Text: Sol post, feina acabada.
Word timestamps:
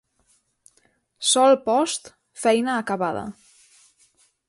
Sol 1.33 1.53
post, 1.67 2.11
feina 2.47 2.75
acabada. 2.79 3.25